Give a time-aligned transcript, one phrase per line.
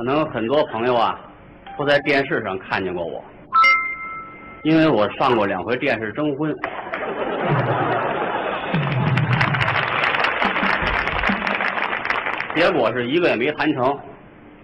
[0.00, 1.20] 可能很多朋友啊，
[1.76, 3.22] 都在电视上看见过我，
[4.62, 6.50] 因为我上过两回电视征婚。
[12.56, 13.94] 结果是一个也没谈成，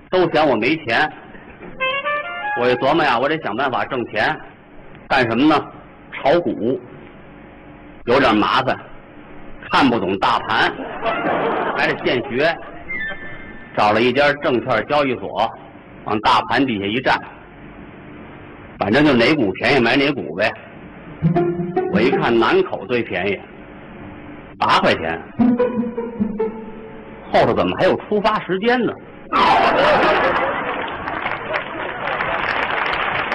[0.09, 1.07] 都嫌我没钱。
[2.59, 4.35] 我一琢磨呀，我得想办法挣钱，
[5.07, 5.67] 干什么呢？
[6.15, 6.81] 炒股，
[8.07, 8.75] 有点麻烦，
[9.71, 10.73] 看不懂大盘，
[11.77, 12.57] 还得现学。
[13.77, 15.51] 找了一家证券交易所，
[16.05, 17.15] 往大盘底下一站，
[18.79, 20.51] 反正就哪股便宜买哪股呗。
[21.93, 23.39] 我一看南口最便宜，
[24.59, 25.21] 八块钱。
[27.31, 28.93] 后头怎么还有出发时间呢？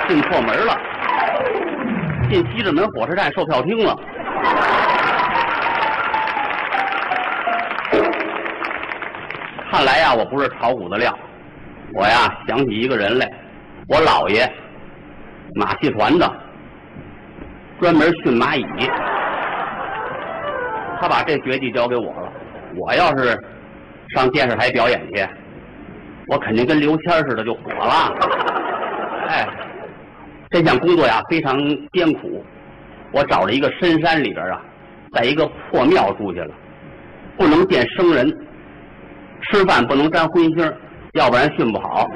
[0.08, 0.76] 进错门了，
[2.30, 3.96] 进西直门火车站售票厅了。
[9.72, 11.18] 看来呀，我不是炒股的料。
[11.94, 13.26] 我呀想起一个人来，
[13.88, 14.46] 我姥爷，
[15.56, 16.30] 马戏团的，
[17.80, 18.66] 专门驯蚂蚁。
[21.00, 22.34] 他把这绝技交给我了。
[22.76, 23.40] 我要是
[24.10, 25.26] 上电视台表演去，
[26.28, 28.14] 我肯定跟刘谦似的就火了。
[29.30, 29.48] 哎，
[30.50, 31.58] 这项工作呀非常
[31.94, 32.44] 艰苦。
[33.14, 34.62] 我找了一个深山里边啊，
[35.14, 36.54] 在一个破庙住下了，
[37.38, 38.30] 不能见生人。
[39.42, 40.74] 吃饭不能沾荤腥，
[41.14, 42.08] 要不然训不好。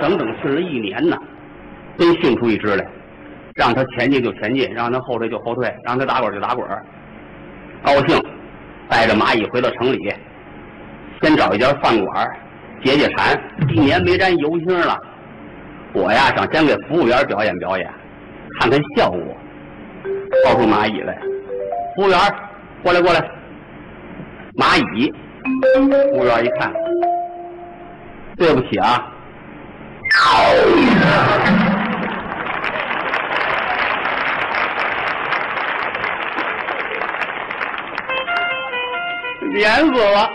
[0.00, 1.16] 整整训了一年呢，
[1.96, 2.86] 真训出一只来。
[3.54, 6.66] 让他前进就前进，让他后退就后退，让他打滚就打滚。
[7.84, 8.18] 高兴，
[8.88, 9.98] 带着蚂蚁回到城里，
[11.20, 12.30] 先找一家饭馆
[12.82, 13.38] 解解馋。
[13.68, 14.98] 一年没沾油腥了，
[15.92, 17.86] 我呀想先给服务员表演表演，
[18.58, 19.20] 看看效果。
[20.46, 21.14] 掏出蚂蚁来，
[21.94, 22.18] 服务员，
[22.82, 23.20] 过来过来，
[24.56, 25.12] 蚂蚁。
[25.42, 26.72] 服务员一看，
[28.36, 29.12] 对不起啊，
[39.52, 40.30] 黏死了，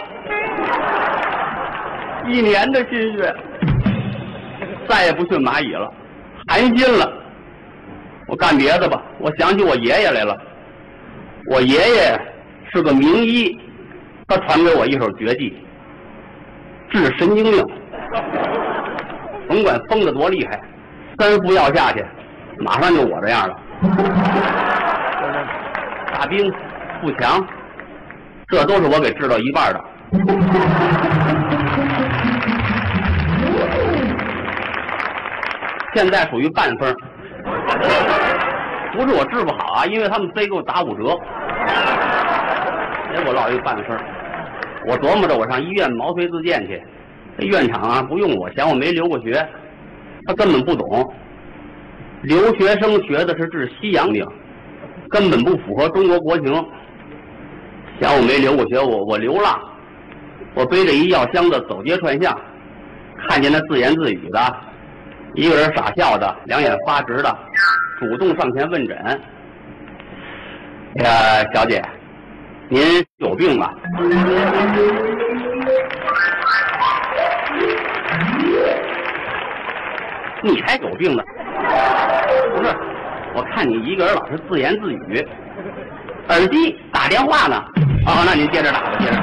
[2.27, 3.35] 一年的心血，
[4.87, 5.91] 再也不驯蚂蚁了，
[6.47, 7.11] 寒心了。
[8.27, 10.37] 我干别的吧，我想起我爷爷来了，
[11.49, 12.19] 我爷爷
[12.73, 13.57] 是个名医。
[14.27, 15.57] 他传给我一手绝技，
[16.89, 17.65] 治神经病。
[19.47, 20.59] 甭管疯的多厉害，
[21.17, 22.05] 三副药下去，
[22.59, 23.55] 马上就我这样了。
[26.13, 26.51] 大兵、
[26.99, 27.41] 富强，
[28.49, 29.81] 这都是我给治到一半的。
[35.95, 36.93] 现在属于半分，
[38.91, 41.17] 不是我治不好啊，因为他们非给我打五折，
[43.15, 43.97] 结果落一个半分。
[44.87, 46.81] 我琢磨着，我上医院毛遂自荐去，
[47.37, 49.33] 这院长啊不用我，嫌我没留过学，
[50.25, 51.13] 他根本不懂。
[52.21, 54.25] 留学生学的是治西洋病，
[55.09, 56.45] 根本不符合中国国情。
[57.99, 59.59] 嫌我没留过学，我我流浪，
[60.53, 62.39] 我背着一药箱子走街串巷，
[63.27, 64.39] 看见那自言自语的，
[65.33, 67.37] 一个人傻笑的，两眼发直的，
[67.99, 68.97] 主动上前问诊。
[70.95, 71.83] 哎呀，小姐。
[72.69, 72.81] 您
[73.17, 73.73] 有病吧？
[80.43, 81.23] 你才有病呢！
[82.55, 82.75] 不是，
[83.33, 85.25] 我看你一个人老是自言自语，
[86.27, 87.55] 耳机打电话呢。
[88.05, 89.13] 啊，那您接着打吧，接着。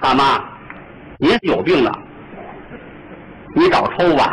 [0.00, 0.40] 大妈，
[1.18, 1.90] 您有病呢，
[3.54, 4.32] 你找抽吧。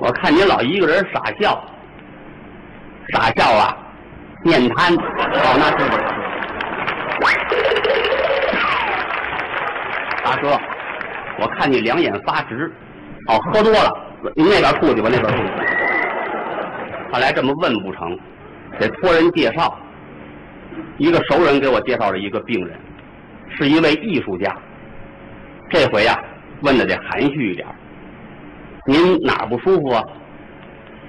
[0.00, 1.64] 我看您老一个人傻笑。
[3.08, 3.76] 傻笑啊，
[4.44, 5.96] 面瘫，哦，那是不？
[10.24, 10.58] 大哥，
[11.40, 12.72] 我看你两眼发直，
[13.28, 13.92] 哦，喝多了，
[14.36, 15.48] 您那边吐去吧，那边吐去。
[17.10, 18.18] 看来这么问不成，
[18.78, 19.76] 得托人介绍。
[20.96, 22.78] 一个熟人给我介绍了一个病人，
[23.58, 24.56] 是一位艺术家。
[25.70, 26.18] 这回呀，
[26.62, 27.66] 问的得含蓄一点。
[28.86, 30.02] 您哪不舒服啊？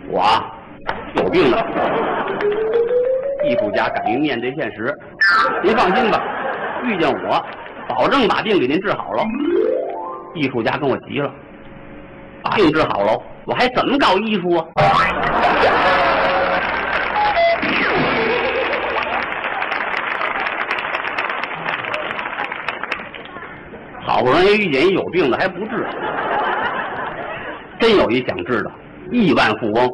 [0.07, 0.52] 我。
[1.33, 1.65] 病了！
[3.43, 4.95] 艺术家敢于面对现实，
[5.63, 6.21] 您放心吧，
[6.83, 7.43] 遇见我，
[7.89, 9.23] 保证把病给您治好了。
[10.35, 11.33] 艺术家跟我急了，
[12.43, 14.65] 把病治好了，我还怎么搞艺术啊？
[24.05, 25.87] 好不容易遇见一有病的还不治，
[27.79, 28.71] 真有一想治的，
[29.11, 29.91] 亿万富翁。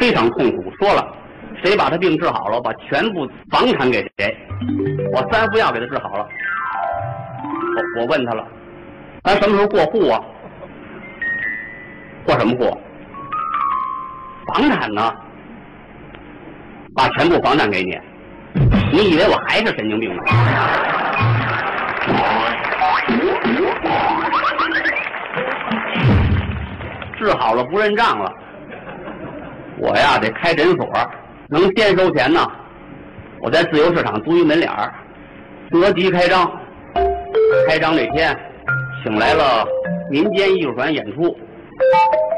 [0.00, 1.06] 非常痛苦，说了，
[1.62, 4.34] 谁把他病治好了，把全部房产给谁，
[5.12, 6.26] 我三副药给他治好了，
[7.76, 8.42] 我我问他了，
[9.22, 10.18] 咱什么时候过户啊？
[12.24, 12.74] 过什么户？
[14.46, 15.12] 房产呢？
[16.96, 18.00] 把全部房产给你？
[18.92, 20.22] 你以为我还是神经病吗？
[27.18, 28.32] 治好了不认账了，
[29.82, 30.86] 我呀得开诊所，
[31.48, 32.40] 能先收钱呢。
[33.40, 34.92] 我在自由市场租一门脸儿，
[35.70, 36.46] 择吉开张。
[37.66, 38.36] 开张那天，
[39.02, 39.66] 请来了
[40.10, 41.34] 民间艺术团演出，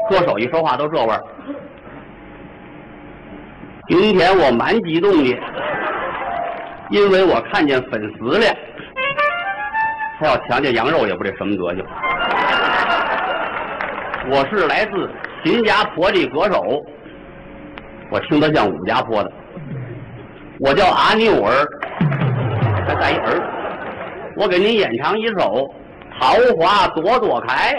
[0.09, 1.21] 歌手一说话都这味儿。
[3.89, 5.37] 今天我蛮激动的，
[6.91, 8.45] 因为我看见粉丝了。
[10.19, 11.85] 他要强奸羊肉也不得什么德行。
[14.31, 15.09] 我是来自
[15.43, 16.63] 新加坡的歌手，
[18.13, 19.31] 我听得像武家坡的。
[20.59, 21.65] 我叫阿牛儿，
[22.85, 23.41] 还带一儿。
[24.35, 25.33] 我给您演唱一首
[26.19, 27.71] 《桃花朵朵开》。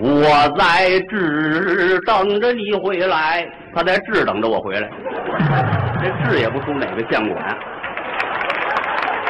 [0.00, 0.28] 我
[0.58, 4.90] 在这等着你回来，他在这等着我回来。
[6.02, 7.56] 这这也不出哪个县管。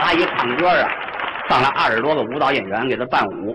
[0.00, 0.88] 他一唱歌啊，
[1.50, 3.54] 上来二十多个舞蹈演员给他伴舞。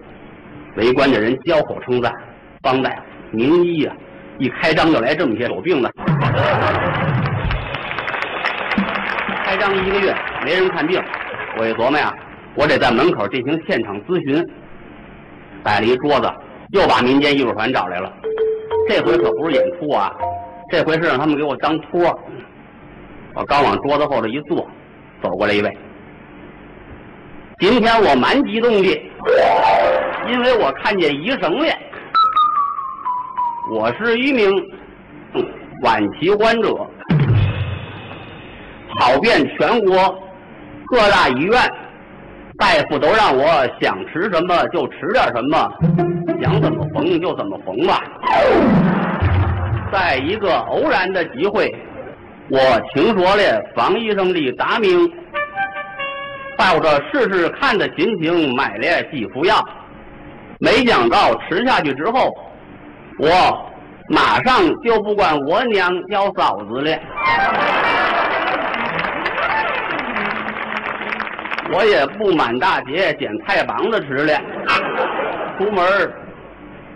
[0.75, 2.13] 围观的人交口称赞，
[2.61, 3.01] 方大夫、
[3.31, 3.95] 名医啊，
[4.37, 5.91] 一开张就来这么些有病的。
[9.45, 11.01] 开张一个月没人看病，
[11.57, 12.13] 我一琢磨呀，
[12.55, 14.43] 我得在门口进行现场咨询。
[15.63, 16.31] 摆了一桌子，
[16.71, 18.11] 又把民间艺术团找来了。
[18.89, 20.11] 这回可不是演出啊，
[20.71, 22.19] 这回是让他们给我当托。
[23.35, 24.67] 我刚往桌子后头一坐，
[25.21, 25.77] 走过来一位。
[27.59, 29.11] 今天我蛮激动的。
[30.29, 31.75] 因为我看见医生了，
[33.73, 34.51] 我是一名
[35.81, 36.75] 晚期患者，
[38.99, 40.13] 跑遍全国
[40.87, 41.57] 各大医院，
[42.57, 43.45] 大夫都让我
[43.79, 45.71] 想吃什么就吃点什么，
[46.41, 48.03] 想怎么缝就怎么缝吧。
[49.89, 51.73] 在一个偶然的机会，
[52.49, 52.59] 我
[52.93, 55.09] 听说了方医生的大名，
[56.57, 59.55] 抱着试试看的心情买了几副药。
[60.59, 62.29] 没想到吃下去之后，
[63.23, 63.71] 我
[64.09, 66.97] 马上就不管我娘叫嫂子了，
[71.71, 74.33] 我也不满大街捡菜帮子吃了，
[75.55, 75.85] 出门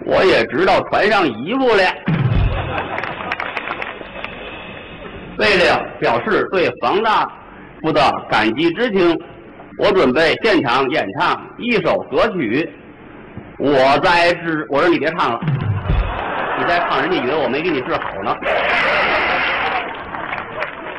[0.04, 1.84] 我也知道穿上衣服了。
[5.38, 7.24] 为了表示对方大
[7.82, 8.02] 夫的
[8.32, 9.16] 感激之情，
[9.78, 12.68] 我准备现场演唱一首歌曲。
[13.60, 15.40] 我在是，我说你别唱了，
[16.58, 18.36] 你再唱人家以为我没给你治好呢。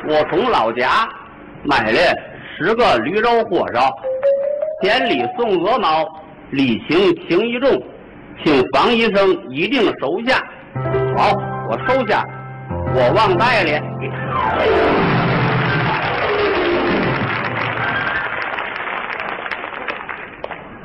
[0.07, 1.07] 我从老家
[1.63, 1.99] 买了
[2.57, 3.89] 十个驴肉火烧，
[4.81, 6.05] 千里送鹅毛，
[6.51, 7.69] 礼轻情意重，
[8.43, 10.37] 请房医生一定收下。
[11.17, 11.31] 好，
[11.69, 12.23] 我收下，
[12.93, 13.81] 我忘带了。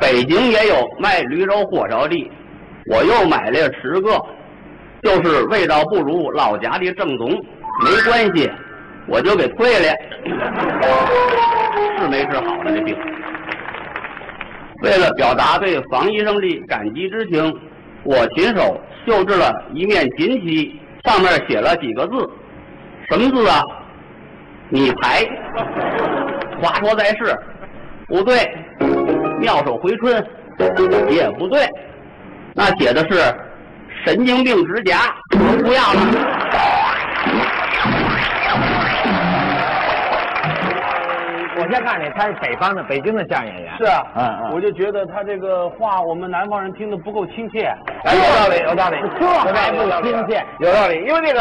[0.00, 2.30] 北京也有卖驴肉火烧的，
[2.86, 4.20] 我又买了十个，
[5.02, 7.28] 就是味道不如老家的正宗，
[7.84, 8.48] 没关系，
[9.08, 9.88] 我就给退了，
[11.98, 12.96] 是没治好了这病。
[14.82, 17.52] 为了表达对房医生的感激之情，
[18.04, 22.30] 我亲手绣制了一面锦旗，上面写了几个字，
[23.10, 23.60] 什么字啊？
[24.68, 25.24] 你排，
[26.60, 27.36] 话说在世，
[28.06, 28.36] 不对。
[29.40, 30.24] 妙手回春
[31.10, 31.68] 也不对，
[32.54, 33.34] 那写的是
[34.04, 34.96] 神经病指甲，
[35.30, 36.00] 我，不要了。
[41.54, 43.72] 我先看你，他是北方的，北京的相声演员。
[43.78, 47.72] 是啊，嗯嗯，我就觉得他这个话，我们南方人听得不够亲切。
[48.04, 51.40] 哎，有道理，有道理，这还不亲切，有道理，因为这个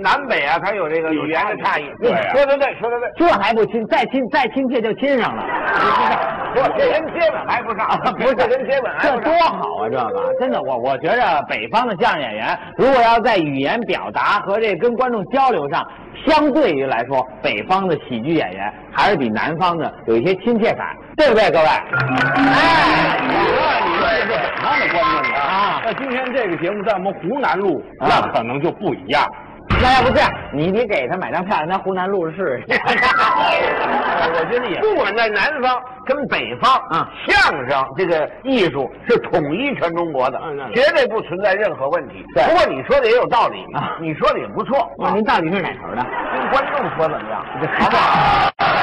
[0.00, 1.90] 南北啊，它有这个语言的差异。
[1.98, 5.42] 对，说的对，说的对，这还不亲，再亲再亲切就亲上了。
[6.54, 9.88] 不，这人接吻还不上，不是人接吻，这多好啊！
[9.88, 15.86] 这个真的，我我觉着北方的相声演员，如果要在语言表达和这跟观众交流上，
[16.26, 21.66] 相对于来说，北方的喜剧演员还是比南方的有一些亲切感，对不对，各位？
[21.66, 29.24] 哎，你说你说这是北方的观众啊，那今天这个节目在我们湖南录，那可能就不一样。
[29.82, 32.64] 那要不这样，你你给他买张票，让他湖南录着试试。
[34.32, 35.80] 我觉得也，不管在南方
[36.10, 40.40] 跟北方啊，相声这个艺术是统一全中国的，
[40.74, 42.24] 绝对不存在任何问题。
[42.34, 44.90] 对不过你说的也有道理啊你说的也不错。
[44.98, 46.04] 那您到底是哪头的？
[46.34, 47.44] 跟观众说怎么样？
[47.78, 48.50] 好不好？